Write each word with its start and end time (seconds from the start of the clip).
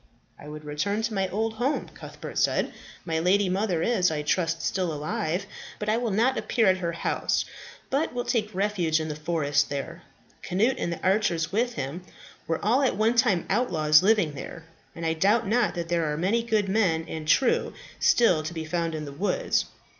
"I 0.39 0.47
would 0.47 0.65
return 0.65 1.03
to 1.03 1.13
my 1.13 1.27
old 1.29 1.53
home," 1.53 1.87
Cuthbert 1.89 2.39
said. 2.39 2.73
"My 3.05 3.19
lady 3.19 3.49
mother 3.49 3.83
is, 3.83 4.09
I 4.09 4.23
trust, 4.23 4.63
still 4.63 4.91
alive. 4.91 5.45
But 5.77 5.89
I 5.89 5.97
will 5.97 6.09
not 6.09 6.39
appear 6.39 6.65
at 6.65 6.79
her 6.79 6.93
house, 6.93 7.45
but 7.91 8.11
will 8.11 8.23
take 8.25 8.55
refuge 8.55 8.99
in 8.99 9.09
the 9.09 9.15
forest 9.15 9.69
there. 9.69 10.01
Cnut, 10.41 10.77
and 10.79 10.91
the 10.91 11.03
archers 11.03 11.51
with 11.51 11.73
him, 11.73 12.01
were 12.47 12.59
all 12.65 12.81
at 12.81 12.95
one 12.97 13.13
time 13.13 13.45
outlaws 13.47 14.01
living 14.01 14.31
there, 14.33 14.65
and 14.95 15.05
I 15.05 15.13
doubt 15.13 15.45
not 15.45 15.75
that 15.75 15.89
there 15.89 16.11
are 16.11 16.17
many 16.17 16.41
good 16.41 16.67
men 16.67 17.05
and 17.07 17.27
true 17.27 17.73
still 17.99 18.41
to 18.41 18.53
be 18.55 18.65
found 18.65 18.95
in 18.95 19.05
the 19.05 19.11
woods. 19.13 19.65